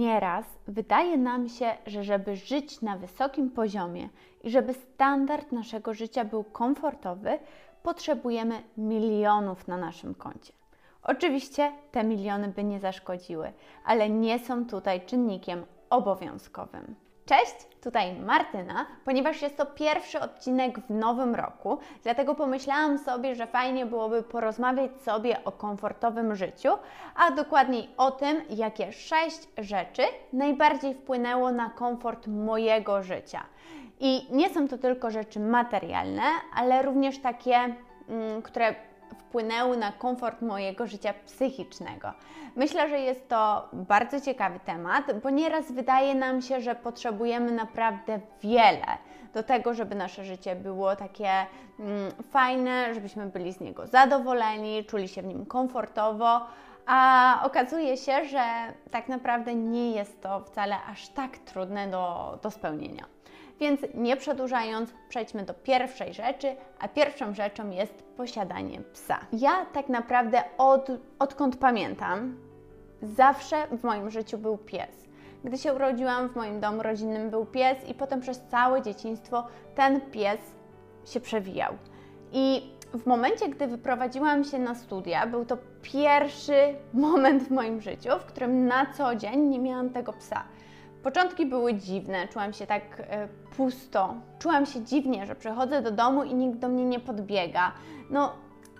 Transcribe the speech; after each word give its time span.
Nieraz 0.00 0.44
wydaje 0.68 1.16
nam 1.16 1.48
się, 1.48 1.66
że 1.86 2.04
żeby 2.04 2.36
żyć 2.36 2.80
na 2.80 2.96
wysokim 2.96 3.50
poziomie 3.50 4.08
i 4.44 4.50
żeby 4.50 4.74
standard 4.74 5.52
naszego 5.52 5.94
życia 5.94 6.24
był 6.24 6.44
komfortowy, 6.44 7.38
potrzebujemy 7.82 8.62
milionów 8.76 9.68
na 9.68 9.76
naszym 9.76 10.14
koncie. 10.14 10.52
Oczywiście 11.02 11.72
te 11.90 12.04
miliony 12.04 12.48
by 12.48 12.64
nie 12.64 12.80
zaszkodziły, 12.80 13.52
ale 13.84 14.10
nie 14.10 14.38
są 14.38 14.66
tutaj 14.66 15.06
czynnikiem 15.06 15.64
obowiązkowym. 15.90 16.94
Cześć, 17.30 17.54
tutaj 17.82 18.14
Martyna. 18.14 18.86
Ponieważ 19.04 19.42
jest 19.42 19.56
to 19.56 19.66
pierwszy 19.66 20.20
odcinek 20.20 20.80
w 20.80 20.90
nowym 20.90 21.34
roku, 21.34 21.78
dlatego 22.02 22.34
pomyślałam 22.34 22.98
sobie, 22.98 23.34
że 23.34 23.46
fajnie 23.46 23.86
byłoby 23.86 24.22
porozmawiać 24.22 24.90
sobie 25.02 25.44
o 25.44 25.52
komfortowym 25.52 26.36
życiu, 26.36 26.68
a 27.14 27.30
dokładniej 27.30 27.90
o 27.96 28.10
tym, 28.10 28.42
jakie 28.50 28.92
sześć 28.92 29.48
rzeczy 29.58 30.02
najbardziej 30.32 30.94
wpłynęło 30.94 31.52
na 31.52 31.70
komfort 31.70 32.26
mojego 32.26 33.02
życia. 33.02 33.42
I 34.00 34.26
nie 34.30 34.50
są 34.50 34.68
to 34.68 34.78
tylko 34.78 35.10
rzeczy 35.10 35.40
materialne, 35.40 36.22
ale 36.56 36.82
również 36.82 37.18
takie, 37.18 37.56
mm, 38.08 38.42
które 38.42 38.74
wpłynęły 39.18 39.76
na 39.76 39.92
komfort 39.92 40.42
mojego 40.42 40.86
życia 40.86 41.14
psychicznego. 41.26 42.12
Myślę, 42.56 42.88
że 42.88 43.00
jest 43.00 43.28
to 43.28 43.68
bardzo 43.72 44.20
ciekawy 44.20 44.60
temat, 44.60 45.04
bo 45.22 45.30
nieraz 45.30 45.72
wydaje 45.72 46.14
nam 46.14 46.42
się, 46.42 46.60
że 46.60 46.74
potrzebujemy 46.74 47.52
naprawdę 47.52 48.20
wiele 48.42 48.86
do 49.34 49.42
tego, 49.42 49.74
żeby 49.74 49.94
nasze 49.94 50.24
życie 50.24 50.56
było 50.56 50.96
takie 50.96 51.30
mm, 51.78 52.12
fajne, 52.30 52.94
żebyśmy 52.94 53.26
byli 53.26 53.52
z 53.52 53.60
niego 53.60 53.86
zadowoleni, 53.86 54.84
czuli 54.84 55.08
się 55.08 55.22
w 55.22 55.26
nim 55.26 55.46
komfortowo. 55.46 56.40
A 56.86 57.40
okazuje 57.44 57.96
się, 57.96 58.24
że 58.24 58.42
tak 58.90 59.08
naprawdę 59.08 59.54
nie 59.54 59.92
jest 59.92 60.22
to 60.22 60.40
wcale 60.40 60.76
aż 60.90 61.08
tak 61.08 61.38
trudne 61.38 61.88
do, 61.88 62.38
do 62.42 62.50
spełnienia. 62.50 63.04
Więc 63.60 63.80
nie 63.94 64.16
przedłużając, 64.16 64.94
przejdźmy 65.08 65.44
do 65.44 65.54
pierwszej 65.54 66.14
rzeczy, 66.14 66.56
a 66.78 66.88
pierwszą 66.88 67.34
rzeczą 67.34 67.70
jest 67.70 68.02
posiadanie 68.16 68.80
psa. 68.80 69.20
Ja 69.32 69.66
tak 69.72 69.88
naprawdę 69.88 70.42
od, 70.58 70.88
odkąd 71.18 71.56
pamiętam, 71.56 72.36
zawsze 73.02 73.56
w 73.66 73.84
moim 73.84 74.10
życiu 74.10 74.38
był 74.38 74.58
pies. 74.58 75.08
Gdy 75.44 75.58
się 75.58 75.74
urodziłam, 75.74 76.28
w 76.28 76.36
moim 76.36 76.60
domu 76.60 76.82
rodzinnym 76.82 77.30
był 77.30 77.46
pies 77.46 77.78
i 77.88 77.94
potem 77.94 78.20
przez 78.20 78.40
całe 78.40 78.82
dzieciństwo 78.82 79.46
ten 79.74 80.00
pies 80.00 80.40
się 81.04 81.20
przewijał. 81.20 81.74
I 82.32 82.72
w 82.94 83.06
momencie, 83.06 83.48
gdy 83.48 83.66
wyprowadziłam 83.66 84.44
się 84.44 84.58
na 84.58 84.74
studia, 84.74 85.26
był 85.26 85.44
to 85.44 85.56
pierwszy 85.82 86.74
moment 86.92 87.42
w 87.42 87.50
moim 87.50 87.80
życiu, 87.80 88.10
w 88.20 88.24
którym 88.24 88.66
na 88.66 88.86
co 88.86 89.14
dzień 89.14 89.40
nie 89.40 89.58
miałam 89.58 89.90
tego 89.90 90.12
psa. 90.12 90.44
Początki 91.02 91.46
były 91.46 91.74
dziwne, 91.74 92.28
czułam 92.28 92.52
się 92.52 92.66
tak 92.66 92.82
e, 93.00 93.28
pusto. 93.56 94.14
Czułam 94.38 94.66
się 94.66 94.82
dziwnie, 94.82 95.26
że 95.26 95.34
przychodzę 95.34 95.82
do 95.82 95.90
domu 95.90 96.24
i 96.24 96.34
nikt 96.34 96.58
do 96.58 96.68
mnie 96.68 96.84
nie 96.84 97.00
podbiega. 97.00 97.72
No, 98.10 98.32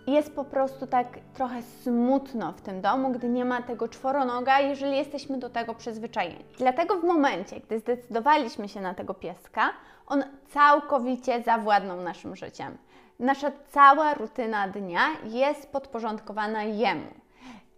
jest 0.06 0.34
po 0.34 0.44
prostu 0.44 0.86
tak 0.86 1.06
trochę 1.34 1.62
smutno 1.62 2.52
w 2.52 2.60
tym 2.60 2.80
domu, 2.80 3.10
gdy 3.10 3.28
nie 3.28 3.44
ma 3.44 3.62
tego 3.62 3.88
czworonoga, 3.88 4.60
jeżeli 4.60 4.96
jesteśmy 4.96 5.38
do 5.38 5.50
tego 5.50 5.74
przyzwyczajeni. 5.74 6.44
Dlatego 6.58 6.96
w 6.98 7.04
momencie, 7.04 7.60
gdy 7.60 7.78
zdecydowaliśmy 7.78 8.68
się 8.68 8.80
na 8.80 8.94
tego 8.94 9.14
pieska, 9.14 9.70
on 10.06 10.24
całkowicie 10.48 11.42
zawładnął 11.42 12.00
naszym 12.00 12.36
życiem. 12.36 12.78
Nasza 13.18 13.52
cała 13.68 14.14
rutyna 14.14 14.68
dnia 14.68 15.02
jest 15.24 15.72
podporządkowana 15.72 16.62
jemu 16.62 17.20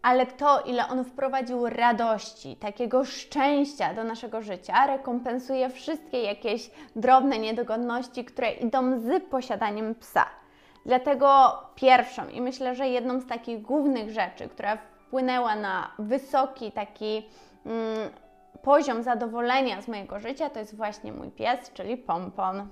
ale 0.02 0.26
to, 0.26 0.60
ile 0.60 0.88
on 0.88 1.04
wprowadził 1.04 1.68
radości, 1.68 2.56
takiego 2.56 3.04
szczęścia 3.04 3.94
do 3.94 4.04
naszego 4.04 4.42
życia, 4.42 4.86
rekompensuje 4.86 5.70
wszystkie 5.70 6.22
jakieś 6.22 6.70
drobne 6.96 7.38
niedogodności, 7.38 8.24
które 8.24 8.52
idą 8.52 9.00
z 9.00 9.24
posiadaniem 9.30 9.94
psa. 9.94 10.26
Dlatego 10.86 11.52
pierwszą 11.74 12.28
i 12.28 12.40
myślę, 12.40 12.74
że 12.74 12.88
jedną 12.88 13.20
z 13.20 13.26
takich 13.26 13.62
głównych 13.62 14.10
rzeczy, 14.10 14.48
która 14.48 14.76
wpłynęła 14.76 15.56
na 15.56 15.90
wysoki 15.98 16.72
taki 16.72 17.28
mm, 17.66 18.10
poziom 18.62 19.02
zadowolenia 19.02 19.82
z 19.82 19.88
mojego 19.88 20.18
życia, 20.20 20.50
to 20.50 20.58
jest 20.58 20.76
właśnie 20.76 21.12
mój 21.12 21.30
pies, 21.30 21.72
czyli 21.72 21.96
pompon. 21.96 22.68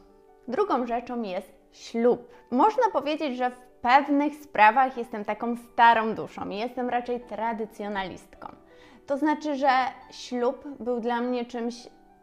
Drugą 0.49 0.87
rzeczą 0.87 1.22
jest 1.22 1.53
ślub. 1.72 2.28
Można 2.50 2.82
powiedzieć, 2.93 3.37
że 3.37 3.50
w 3.50 3.69
pewnych 3.83 4.35
sprawach 4.35 4.97
jestem 4.97 5.25
taką 5.25 5.57
starą 5.57 6.15
duszą 6.15 6.49
i 6.49 6.57
jestem 6.57 6.89
raczej 6.89 7.21
tradycjonalistką. 7.21 8.49
To 9.07 9.17
znaczy, 9.17 9.57
że 9.57 9.71
ślub 10.11 10.69
był 10.81 11.01
dla 11.01 11.21
mnie 11.21 11.45
czymś 11.45 11.75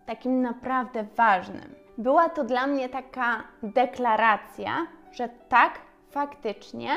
takim 0.05 0.41
naprawdę 0.41 1.05
ważnym. 1.15 1.75
Była 1.97 2.29
to 2.29 2.43
dla 2.43 2.67
mnie 2.67 2.89
taka 2.89 3.43
deklaracja, 3.63 4.87
że 5.11 5.29
tak, 5.49 5.79
faktycznie 6.09 6.89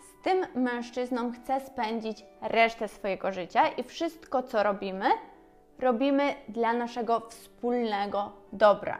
z 0.00 0.24
tym 0.24 0.46
mężczyzną 0.54 1.32
chcę 1.32 1.60
spędzić 1.60 2.24
resztę 2.40 2.88
swojego 2.88 3.32
życia 3.32 3.68
i 3.68 3.82
wszystko, 3.82 4.42
co 4.42 4.62
robimy, 4.62 5.06
robimy 5.78 6.34
dla 6.48 6.72
naszego 6.72 7.20
wspólnego 7.20 8.32
dobra. 8.52 8.98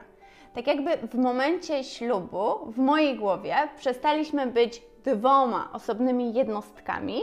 Tak 0.55 0.67
jakby 0.67 0.97
w 0.97 1.15
momencie 1.15 1.85
ślubu, 1.85 2.73
w 2.73 2.79
mojej 2.79 3.17
głowie, 3.19 3.57
przestaliśmy 3.77 4.47
być 4.47 4.83
dwoma 5.05 5.69
osobnymi 5.73 6.35
jednostkami, 6.35 7.21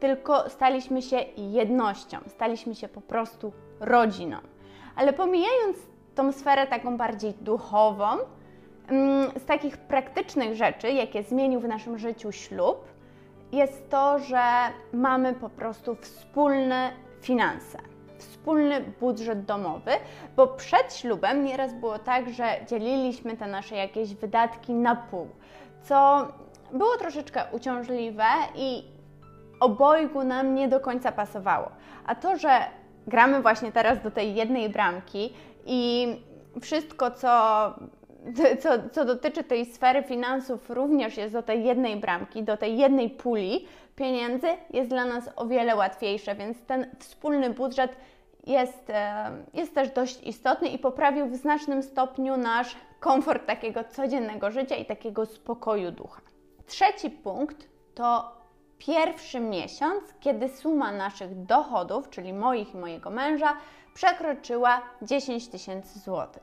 tylko 0.00 0.50
staliśmy 0.50 1.02
się 1.02 1.16
jednością, 1.36 2.18
staliśmy 2.28 2.74
się 2.74 2.88
po 2.88 3.00
prostu 3.00 3.52
rodziną. 3.80 4.36
Ale 4.96 5.12
pomijając 5.12 5.76
tą 6.14 6.32
sferę 6.32 6.66
taką 6.66 6.96
bardziej 6.96 7.34
duchową, 7.34 8.06
mm, 8.88 9.30
z 9.38 9.44
takich 9.44 9.76
praktycznych 9.76 10.54
rzeczy, 10.54 10.90
jakie 10.90 11.22
zmienił 11.22 11.60
w 11.60 11.68
naszym 11.68 11.98
życiu 11.98 12.32
ślub, 12.32 12.84
jest 13.52 13.90
to, 13.90 14.18
że 14.18 14.42
mamy 14.92 15.34
po 15.34 15.48
prostu 15.48 15.94
wspólne 15.94 16.90
finanse, 17.20 17.78
wspólny 18.18 18.80
budżet 19.00 19.44
domowy, 19.44 19.90
bo 20.36 20.46
przed 20.46 20.94
ślubem 20.94 21.44
nieraz 21.44 21.74
było 21.74 21.98
tak, 21.98 22.30
że 22.30 22.44
dzieliliśmy 22.68 23.36
te 23.36 23.46
nasze 23.46 23.76
jakieś 23.76 24.14
wydatki 24.14 24.74
na 24.74 24.96
pół, 24.96 25.28
co 25.82 26.28
było 26.72 26.96
troszeczkę 26.96 27.42
uciążliwe 27.52 28.24
i 28.54 28.84
obojgu 29.60 30.24
nam 30.24 30.54
nie 30.54 30.68
do 30.68 30.80
końca 30.80 31.12
pasowało. 31.12 31.70
A 32.06 32.14
to, 32.14 32.36
że 32.36 32.60
gramy 33.06 33.42
właśnie 33.42 33.72
teraz 33.72 34.02
do 34.02 34.10
tej 34.10 34.34
jednej 34.34 34.68
bramki 34.68 35.32
i 35.66 36.08
wszystko, 36.60 37.10
co, 37.10 37.28
co, 38.60 38.70
co 38.92 39.04
dotyczy 39.04 39.44
tej 39.44 39.66
sfery 39.66 40.02
finansów, 40.02 40.70
również 40.70 41.16
jest 41.16 41.32
do 41.32 41.42
tej 41.42 41.64
jednej 41.64 41.96
bramki, 41.96 42.42
do 42.42 42.56
tej 42.56 42.78
jednej 42.78 43.10
puli 43.10 43.66
pieniędzy, 43.96 44.46
jest 44.70 44.90
dla 44.90 45.04
nas 45.04 45.30
o 45.36 45.46
wiele 45.46 45.76
łatwiejsze, 45.76 46.34
więc 46.34 46.62
ten 46.62 46.86
wspólny 46.98 47.50
budżet 47.50 47.96
jest, 48.46 48.90
e, 48.90 49.30
jest 49.54 49.74
też 49.74 49.90
dość 49.90 50.22
istotny 50.22 50.68
i 50.68 50.78
poprawił 50.78 51.26
w 51.26 51.36
znacznym 51.36 51.82
stopniu 51.82 52.36
nasz 52.36 52.76
komfort 53.00 53.46
takiego 53.46 53.84
codziennego 53.84 54.50
życia 54.50 54.76
i 54.76 54.84
takiego 54.84 55.26
spokoju 55.26 55.92
ducha. 55.92 56.20
Trzeci 56.66 57.10
punkt 57.10 57.68
to 57.94 58.36
pierwszy 58.78 59.40
miesiąc, 59.40 60.02
kiedy 60.20 60.48
suma 60.48 60.92
naszych 60.92 61.44
dochodów, 61.44 62.10
czyli 62.10 62.32
moich 62.32 62.74
i 62.74 62.76
mojego 62.76 63.10
męża, 63.10 63.56
przekroczyła 63.94 64.82
10 65.02 65.48
tysięcy 65.48 65.98
złotych. 65.98 66.42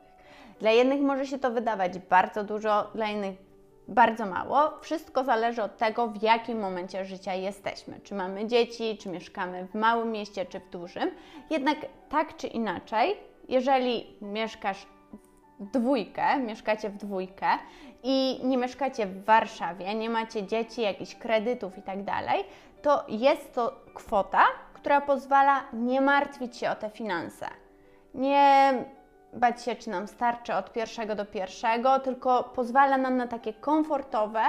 Dla 0.60 0.72
jednych 0.72 1.02
może 1.02 1.26
się 1.26 1.40
to 1.40 1.52
wydawać 1.52 2.00
bardzo 2.00 2.44
dużo, 2.44 2.88
dla 2.96 3.08
innych 3.08 3.36
bardzo 3.88 4.26
mało. 4.26 4.80
Wszystko 4.82 5.24
zależy 5.24 5.64
od 5.64 5.78
tego, 5.78 6.08
w 6.08 6.24
jakim 6.24 6.60
momencie 6.60 7.06
życia 7.06 7.34
jesteśmy. 7.34 8.00
Czy 8.04 8.16
mamy 8.16 8.48
dzieci, 8.48 8.98
czy 8.98 9.10
mieszkamy 9.10 9.68
w 9.68 9.76
małym 9.76 10.12
mieście, 10.12 10.46
czy 10.46 10.60
w 10.60 10.70
dużym. 10.70 11.12
Jednak 11.50 11.78
tak 12.10 12.38
czy 12.38 12.48
inaczej, 12.48 13.18
jeżeli 13.50 14.18
mieszkasz 14.22 14.86
dwójkę, 15.60 16.38
mieszkacie 16.38 16.90
w 16.90 16.98
dwójkę 16.98 17.48
i 18.04 18.40
nie 18.44 18.58
mieszkacie 18.58 19.06
w 19.06 19.26
Warszawie, 19.26 19.96
nie 19.96 20.10
macie 20.10 20.48
dzieci, 20.48 20.82
jakichś 20.82 21.16
kredytów 21.16 21.78
i 21.78 21.82
tak 21.82 22.04
to 22.82 23.06
jest 23.08 23.54
to 23.54 23.76
kwota, 23.94 24.44
która 24.74 25.02
pozwala 25.02 25.64
nie 25.74 26.02
martwić 26.02 26.58
się 26.58 26.70
o 26.70 26.76
te 26.76 26.90
finanse. 26.90 27.48
Nie 28.14 28.74
bać 29.34 29.64
się, 29.64 29.76
czy 29.76 29.90
nam 29.90 30.08
starczy 30.08 30.54
od 30.54 30.74
pierwszego 30.74 31.16
do 31.16 31.26
pierwszego, 31.26 32.00
tylko 32.00 32.44
pozwala 32.44 32.98
nam 32.98 33.18
na 33.18 33.28
takie 33.28 33.54
komfortowe 33.54 34.42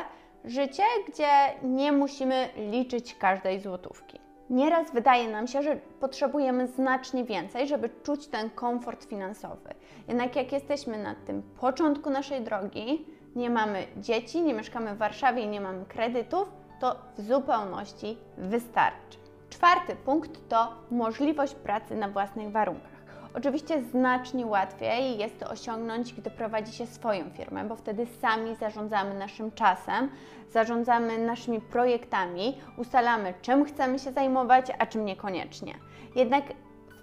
życie, 0.44 0.82
gdzie 1.08 1.28
nie 1.62 1.92
musimy 1.92 2.48
liczyć 2.56 3.14
każdej 3.14 3.60
złotówki. 3.60 4.23
Nieraz 4.50 4.92
wydaje 4.92 5.28
nam 5.28 5.46
się, 5.46 5.62
że 5.62 5.76
potrzebujemy 6.00 6.66
znacznie 6.66 7.24
więcej, 7.24 7.68
żeby 7.68 7.90
czuć 8.02 8.26
ten 8.26 8.50
komfort 8.50 9.04
finansowy. 9.04 9.74
Jednak 10.08 10.36
jak 10.36 10.52
jesteśmy 10.52 11.02
na 11.02 11.14
tym 11.14 11.42
początku 11.60 12.10
naszej 12.10 12.42
drogi, 12.42 13.06
nie 13.36 13.50
mamy 13.50 13.86
dzieci, 13.96 14.42
nie 14.42 14.54
mieszkamy 14.54 14.94
w 14.94 14.98
Warszawie, 14.98 15.46
nie 15.46 15.60
mamy 15.60 15.84
kredytów, 15.84 16.52
to 16.80 16.96
w 17.18 17.22
zupełności 17.22 18.18
wystarczy. 18.38 19.18
Czwarty 19.50 19.96
punkt 19.96 20.48
to 20.48 20.72
możliwość 20.90 21.54
pracy 21.54 21.96
na 21.96 22.08
własnych 22.08 22.52
warunkach. 22.52 22.93
Oczywiście 23.34 23.82
znacznie 23.82 24.46
łatwiej 24.46 25.18
jest 25.18 25.40
to 25.40 25.50
osiągnąć, 25.50 26.12
gdy 26.12 26.30
prowadzi 26.30 26.72
się 26.72 26.86
swoją 26.86 27.30
firmę, 27.30 27.64
bo 27.64 27.76
wtedy 27.76 28.06
sami 28.06 28.56
zarządzamy 28.56 29.14
naszym 29.14 29.52
czasem, 29.52 30.10
zarządzamy 30.52 31.18
naszymi 31.18 31.60
projektami, 31.60 32.60
ustalamy, 32.76 33.34
czym 33.42 33.64
chcemy 33.64 33.98
się 33.98 34.12
zajmować, 34.12 34.66
a 34.78 34.86
czym 34.86 35.04
niekoniecznie. 35.04 35.74
Jednak 36.16 36.44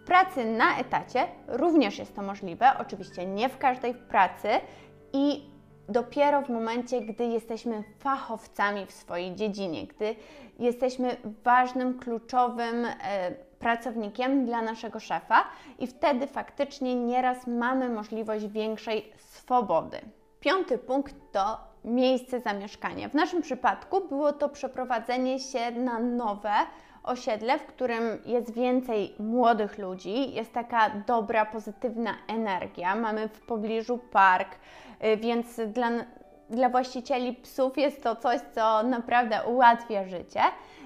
w 0.01 0.05
pracy 0.05 0.45
na 0.45 0.77
etacie 0.77 1.27
również 1.47 1.99
jest 1.99 2.15
to 2.15 2.21
możliwe, 2.21 2.71
oczywiście 2.79 3.25
nie 3.25 3.49
w 3.49 3.57
każdej 3.57 3.93
pracy 3.93 4.49
i 5.13 5.51
dopiero 5.89 6.41
w 6.41 6.49
momencie, 6.49 7.01
gdy 7.01 7.25
jesteśmy 7.25 7.83
fachowcami 7.99 8.85
w 8.85 8.91
swojej 8.91 9.35
dziedzinie, 9.35 9.87
gdy 9.87 10.15
jesteśmy 10.59 11.17
ważnym, 11.43 11.99
kluczowym 11.99 12.85
e, 12.85 12.91
pracownikiem 13.61 14.45
dla 14.45 14.61
naszego 14.61 14.99
szefa 14.99 15.43
i 15.79 15.87
wtedy 15.87 16.27
faktycznie 16.27 16.95
nieraz 16.95 17.47
mamy 17.47 17.89
możliwość 17.89 18.47
większej 18.47 19.11
swobody. 19.17 19.97
Piąty 20.39 20.77
punkt 20.77 21.15
to 21.31 21.57
miejsce 21.83 22.39
zamieszkania. 22.39 23.09
W 23.09 23.13
naszym 23.13 23.41
przypadku 23.41 24.07
było 24.07 24.33
to 24.33 24.49
przeprowadzenie 24.49 25.39
się 25.39 25.71
na 25.71 25.99
nowe 25.99 26.53
osiedle, 27.03 27.59
w 27.59 27.65
którym 27.65 28.03
jest 28.25 28.53
więcej 28.53 29.15
młodych 29.19 29.77
ludzi, 29.77 30.33
jest 30.33 30.53
taka 30.53 30.89
dobra, 30.89 31.45
pozytywna 31.45 32.13
energia. 32.27 32.95
Mamy 32.95 33.27
w 33.27 33.41
pobliżu 33.41 33.97
park, 33.97 34.55
y, 35.03 35.17
więc 35.17 35.59
dla, 35.67 35.89
dla 36.49 36.69
właścicieli 36.69 37.33
psów 37.33 37.77
jest 37.77 38.03
to 38.03 38.15
coś, 38.15 38.41
co 38.55 38.83
naprawdę 38.83 39.43
ułatwia 39.43 40.05
życie. 40.05 40.41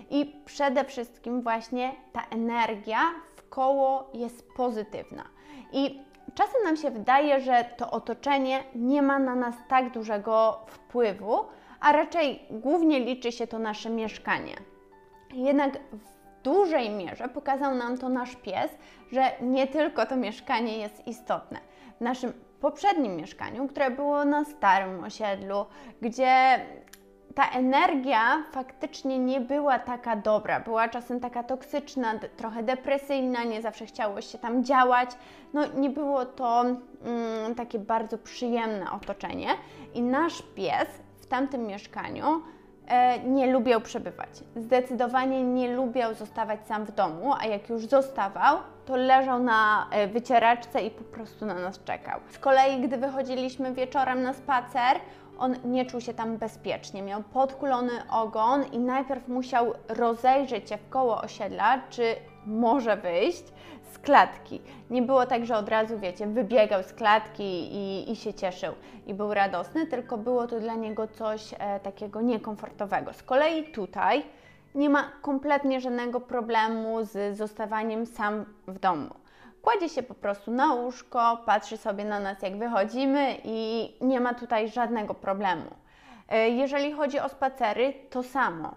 I 0.10 0.42
przede 0.46 0.84
wszystkim 0.84 1.42
właśnie 1.42 1.92
ta 2.14 2.22
energia 2.30 3.00
w 3.36 3.50
koło 3.50 4.10
jest 4.14 4.48
pozytywna. 4.56 5.24
I 5.72 6.02
czasem 6.36 6.64
nam 6.64 6.78
się 6.78 6.92
wydaje, 6.92 7.42
że 7.42 7.66
to 7.78 7.92
otoczenie 7.92 8.64
nie 8.76 9.02
ma 9.02 9.20
na 9.20 9.36
nas 9.36 9.56
tak 9.68 9.92
dużego 9.92 10.60
wpływu, 10.68 11.40
a 11.80 11.92
raczej 11.92 12.40
głównie 12.50 13.00
liczy 13.00 13.32
się 13.32 13.48
to 13.48 13.60
nasze 13.60 13.90
mieszkanie. 13.90 14.56
Jednak 15.34 15.74
w 15.92 16.44
dużej 16.44 16.90
mierze 16.90 17.30
pokazał 17.30 17.76
nam 17.76 17.98
to 17.98 18.10
nasz 18.10 18.36
pies, 18.36 18.72
że 19.12 19.32
nie 19.42 19.68
tylko 19.68 20.06
to 20.06 20.16
mieszkanie 20.16 20.78
jest 20.78 21.08
istotne. 21.08 21.60
W 21.98 22.02
naszym 22.02 22.34
poprzednim 22.62 23.16
mieszkaniu, 23.16 23.68
które 23.68 23.92
było 23.92 24.26
na 24.26 24.46
starym 24.46 25.04
osiedlu, 25.04 25.66
gdzie 26.02 26.60
ta 27.36 27.50
energia 27.50 28.44
faktycznie 28.52 29.20
nie 29.20 29.42
była 29.42 29.80
taka 29.80 30.16
dobra, 30.16 30.60
była 30.60 30.90
czasem 30.90 31.20
taka 31.20 31.44
toksyczna, 31.44 32.14
trochę 32.38 32.64
depresyjna, 32.64 33.44
nie 33.44 33.62
zawsze 33.62 33.86
chciało 33.86 34.22
się 34.22 34.38
tam 34.38 34.64
działać. 34.64 35.10
No 35.54 35.62
nie 35.78 35.90
było 35.90 36.26
to 36.26 36.62
mm, 36.62 37.56
takie 37.56 37.80
bardzo 37.80 38.18
przyjemne 38.18 38.92
otoczenie 38.92 39.48
i 39.94 40.02
nasz 40.02 40.42
pies 40.56 40.88
w 41.20 41.26
tamtym 41.26 41.68
mieszkaniu 41.68 42.42
e, 42.88 43.20
nie 43.20 43.52
lubiał 43.52 43.82
przebywać. 43.82 44.30
Zdecydowanie 44.56 45.44
nie 45.44 45.76
lubiał 45.76 46.14
zostawać 46.14 46.68
sam 46.68 46.86
w 46.86 46.92
domu, 46.92 47.34
a 47.40 47.46
jak 47.46 47.70
już 47.70 47.86
zostawał, 47.86 48.58
to 48.86 48.96
leżał 48.96 49.40
na 49.40 49.88
e, 49.92 50.08
wycieraczce 50.08 50.82
i 50.82 50.92
po 50.92 51.04
prostu 51.04 51.46
na 51.46 51.54
nas 51.54 51.84
czekał. 51.84 52.20
Z 52.30 52.40
kolei, 52.40 52.82
gdy 52.82 52.98
wychodziliśmy 52.98 53.74
wieczorem 53.74 54.24
na 54.24 54.34
spacer, 54.34 55.00
on 55.40 55.56
nie 55.66 55.86
czuł 55.86 56.02
się 56.02 56.14
tam 56.14 56.38
bezpiecznie. 56.38 57.02
Miał 57.02 57.24
podkulony 57.24 57.92
ogon 58.12 58.64
i 58.72 58.80
najpierw 58.80 59.28
musiał 59.28 59.74
rozejrzeć 59.88 60.70
się 60.70 60.78
w 60.78 60.90
koło 60.90 61.22
osiedla, 61.22 61.82
czy 61.90 62.16
może 62.46 62.98
wyjść 62.98 63.44
z 63.92 64.00
klatki. 64.00 64.62
Nie 64.90 65.02
było 65.02 65.26
tak, 65.26 65.46
że 65.46 65.58
od 65.58 65.70
razu, 65.70 66.00
wiecie, 66.00 66.28
wybiegał 66.28 66.84
z 66.84 66.94
klatki 66.94 67.44
i, 67.74 68.12
i 68.12 68.16
się 68.16 68.34
cieszył 68.34 68.74
i 69.08 69.14
był 69.14 69.34
radosny, 69.34 69.88
tylko 69.88 70.18
było 70.18 70.48
to 70.48 70.60
dla 70.60 70.76
niego 70.76 71.08
coś 71.08 71.54
e, 71.60 71.80
takiego 71.80 72.22
niekomfortowego. 72.22 73.14
Z 73.14 73.24
kolei 73.24 73.72
tutaj 73.72 74.24
nie 74.76 74.90
ma 74.90 75.12
kompletnie 75.22 75.82
żadnego 75.82 76.22
problemu 76.22 77.06
z 77.06 77.38
zostawaniem 77.38 78.06
sam 78.06 78.46
w 78.68 78.80
domu 78.80 79.25
kładzie 79.66 79.90
się 79.90 80.04
po 80.04 80.14
prostu 80.14 80.52
na 80.52 80.74
łóżko, 80.74 81.38
patrzy 81.46 81.78
sobie 81.78 82.06
na 82.06 82.20
nas, 82.20 82.42
jak 82.42 82.58
wychodzimy 82.58 83.38
i 83.44 83.90
nie 84.02 84.20
ma 84.20 84.34
tutaj 84.34 84.70
żadnego 84.70 85.14
problemu. 85.14 85.72
E, 86.30 86.50
jeżeli 86.50 86.92
chodzi 86.92 87.20
o 87.20 87.30
spacery, 87.30 87.94
to 88.10 88.24
samo. 88.24 88.76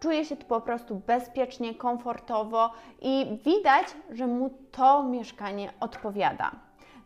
Czuje 0.00 0.24
się 0.24 0.36
tu 0.36 0.46
po 0.46 0.60
prostu 0.60 1.02
bezpiecznie, 1.06 1.74
komfortowo 1.74 2.70
i 3.02 3.38
widać, 3.44 3.86
że 4.10 4.26
mu 4.26 4.50
to 4.72 5.02
mieszkanie 5.02 5.72
odpowiada. 5.80 6.50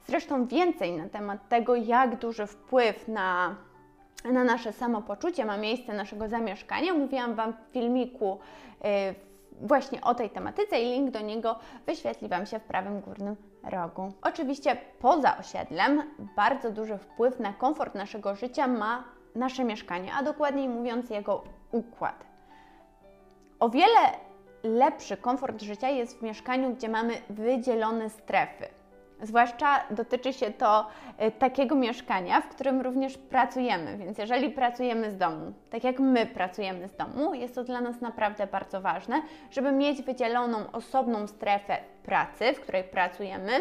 Zresztą 0.07 0.47
więcej 0.47 0.93
na 0.93 1.09
temat 1.09 1.49
tego, 1.49 1.77
jak 1.77 2.19
duży 2.19 2.47
wpływ 2.47 3.09
na, 3.09 3.57
na 4.25 4.45
nasze 4.45 4.73
samopoczucie 4.73 5.45
ma 5.45 5.57
miejsce 5.57 5.93
naszego 5.93 6.29
zamieszkania, 6.29 6.95
mówiłam 6.95 7.35
Wam 7.35 7.53
w 7.53 7.73
filmiku 7.73 8.39
e, 8.85 9.28
właśnie 9.61 10.01
o 10.01 10.15
tej 10.15 10.31
tematyce 10.31 10.81
i 10.81 10.85
link 10.85 11.11
do 11.11 11.21
niego 11.21 11.59
wyświetli 11.87 12.29
Wam 12.29 12.47
się 12.47 12.59
w 12.59 12.65
prawym 12.65 13.01
górnym 13.01 13.37
rogu. 13.63 14.13
Oczywiście 14.23 14.77
poza 15.01 15.39
osiedlem 15.39 16.03
bardzo 16.37 16.71
duży 16.71 16.99
wpływ 16.99 17.41
na 17.41 17.53
komfort 17.53 17.95
naszego 17.95 18.35
życia 18.35 18.67
ma 18.67 19.05
nasze 19.35 19.65
mieszkanie, 19.65 20.13
a 20.15 20.23
dokładniej 20.23 20.69
mówiąc 20.69 21.11
jego 21.11 21.45
układ. 21.73 22.25
O 23.61 23.69
wiele 23.71 24.01
lepszy 24.63 25.17
komfort 25.17 25.63
życia 25.63 25.89
jest 25.89 26.19
w 26.19 26.23
mieszkaniu, 26.23 26.75
gdzie 26.75 26.89
mamy 26.89 27.15
wydzielone 27.31 28.11
strefy. 28.11 28.78
Zwłaszcza 29.23 29.81
dotyczy 29.91 30.33
się 30.33 30.51
to 30.51 30.87
y, 31.27 31.31
takiego 31.31 31.75
mieszkania, 31.75 32.41
w 32.41 32.49
którym 32.49 32.81
również 32.81 33.19
pracujemy, 33.19 33.97
więc 33.97 34.19
jeżeli 34.19 34.51
pracujemy 34.51 35.11
z 35.11 35.17
domu, 35.17 35.53
tak 35.71 35.85
jak 35.85 36.01
my 36.01 36.27
pracujemy 36.27 36.89
z 36.89 36.97
domu, 36.97 37.35
jest 37.35 37.55
to 37.55 37.65
dla 37.65 37.81
nas 37.81 38.01
naprawdę 38.01 38.47
bardzo 38.47 38.81
ważne, 38.81 39.23
żeby 39.51 39.73
mieć 39.73 40.03
wydzieloną 40.03 40.73
osobną 40.73 41.27
strefę 41.27 41.77
pracy, 42.03 42.53
w 42.55 42.61
której 42.61 42.85
pracujemy 42.85 43.53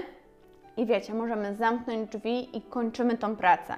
i 0.77 0.85
wiecie, 0.85 1.13
możemy 1.13 1.55
zamknąć 1.55 2.09
drzwi 2.09 2.57
i 2.57 2.61
kończymy 2.61 3.17
tą 3.17 3.35
pracę. 3.35 3.73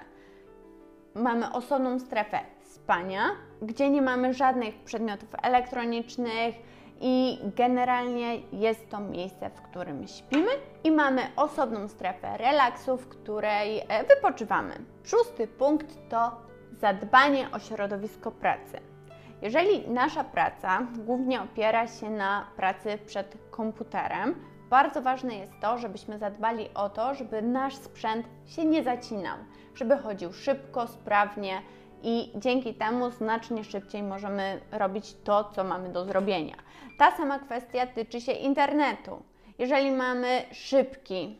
Mamy 1.16 1.54
osobną 1.54 2.00
strefę 2.00 2.40
spania, 2.62 3.24
gdzie 3.62 3.90
nie 3.90 4.02
mamy 4.02 4.34
żadnych 4.34 4.76
przedmiotów 4.76 5.30
elektronicznych, 5.44 6.56
i 7.01 7.40
generalnie 7.56 8.38
jest 8.51 8.90
to 8.90 9.00
miejsce, 9.00 9.50
w 9.50 9.62
którym 9.62 10.07
śpimy 10.07 10.51
i 10.84 10.92
mamy 10.92 11.22
osobną 11.36 11.88
strefę 11.88 12.38
relaksu, 12.38 12.97
w 12.97 13.07
której 13.07 13.80
e, 13.80 14.04
wypoczywamy. 14.04 14.74
Szósty 15.04 15.47
punkt 15.47 16.09
to 16.09 16.31
zadbanie 16.80 17.47
o 17.52 17.59
środowisko 17.59 18.31
pracy. 18.31 18.80
Jeżeli 19.42 19.90
nasza 19.90 20.24
praca 20.24 20.88
głównie 20.97 21.42
opiera 21.42 21.88
się 21.88 22.09
na 22.09 22.45
pracy 22.56 22.97
przed 23.06 23.38
komputerem, 23.52 24.35
bardzo 24.69 25.02
ważne 25.02 25.35
jest 25.35 25.54
to, 25.62 25.78
żebyśmy 25.78 26.19
zadbali 26.19 26.69
o 26.74 26.90
to, 26.90 27.14
żeby 27.14 27.42
nasz 27.42 27.76
sprzęt 27.76 28.28
się 28.45 28.66
nie 28.66 28.83
zacinał, 28.83 29.38
żeby 29.76 29.97
chodził 29.97 30.33
szybko, 30.33 30.88
sprawnie 30.88 31.62
i 32.04 32.32
dzięki 32.36 32.74
temu 32.74 33.12
znacznie 33.12 33.64
szybciej 33.64 34.04
możemy 34.04 34.62
robić 34.72 35.16
to, 35.24 35.52
co 35.56 35.64
mamy 35.64 35.90
do 35.90 36.06
zrobienia. 36.06 36.56
Ta 36.98 37.18
sama 37.18 37.40
kwestia 37.40 37.88
tyczy 37.88 38.22
się 38.22 38.32
internetu. 38.32 39.24
Jeżeli 39.60 39.92
mamy 39.92 40.42
szybki 40.52 41.40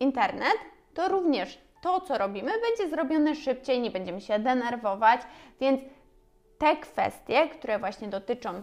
internet, 0.00 0.56
to 0.94 1.08
również 1.08 1.58
to, 1.82 2.00
co 2.00 2.18
robimy, 2.18 2.52
będzie 2.70 2.90
zrobione 2.90 3.34
szybciej, 3.34 3.80
nie 3.80 3.90
będziemy 3.90 4.20
się 4.20 4.38
denerwować, 4.38 5.20
więc 5.60 5.80
te 6.58 6.76
kwestie, 6.76 7.48
które 7.48 7.78
właśnie 7.78 8.08
dotyczą 8.08 8.62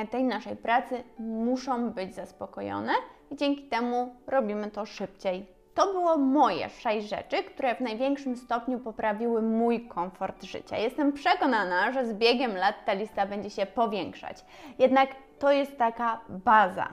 e, 0.00 0.06
tej 0.06 0.24
naszej 0.24 0.56
pracy, 0.56 1.04
muszą 1.18 1.90
być 1.90 2.14
zaspokojone 2.14 2.92
i 3.30 3.36
dzięki 3.36 3.62
temu 3.62 4.16
robimy 4.26 4.70
to 4.70 4.86
szybciej 4.86 5.46
to 5.74 5.92
było 5.92 6.18
moje 6.18 6.68
sześć 6.68 7.08
rzeczy, 7.08 7.42
które 7.42 7.74
w 7.74 7.80
największym 7.80 8.36
stopniu 8.36 8.78
poprawiły 8.78 9.42
mój 9.42 9.88
komfort 9.88 10.42
życia. 10.42 10.76
Jestem 10.78 11.12
przekonana, 11.12 11.92
że 11.92 12.06
z 12.06 12.14
biegiem 12.14 12.56
lat 12.56 12.84
ta 12.84 12.92
lista 12.92 13.26
będzie 13.26 13.50
się 13.50 13.66
powiększać. 13.66 14.44
Jednak 14.78 15.10
to 15.38 15.52
jest 15.52 15.78
taka 15.78 16.20
baza. 16.28 16.88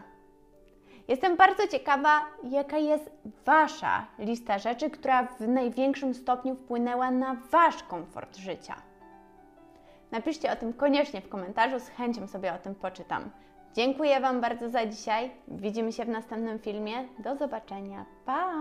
Jestem 1.08 1.36
bardzo 1.38 1.68
ciekawa, 1.68 2.26
jaka 2.44 2.78
jest 2.78 3.12
Wasza 3.46 4.06
lista 4.20 4.60
rzeczy, 4.60 4.90
która 4.90 5.24
w 5.24 5.48
największym 5.48 6.14
stopniu 6.14 6.56
wpłynęła 6.56 7.12
na 7.12 7.36
Wasz 7.52 7.84
komfort 7.84 8.38
życia. 8.38 8.76
Napiszcie 10.12 10.52
o 10.52 10.56
tym 10.56 10.74
koniecznie 10.74 11.22
w 11.22 11.30
komentarzu, 11.30 11.80
z 11.80 11.90
chęcią 11.90 12.28
sobie 12.28 12.54
o 12.54 12.58
tym 12.58 12.76
poczytam. 12.76 13.30
Dziękuję 13.76 14.20
Wam 14.20 14.42
bardzo 14.42 14.70
za 14.70 14.86
dzisiaj. 14.86 15.32
Widzimy 15.48 15.92
się 15.92 16.06
w 16.06 16.10
następnym 16.10 16.60
filmie. 16.60 16.94
Do 17.20 17.36
zobaczenia. 17.36 18.06
Pa! 18.26 18.54